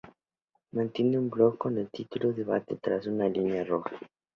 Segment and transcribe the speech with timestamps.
[0.73, 3.95] Mantiene un blog con el título "Debate tras la línea roja".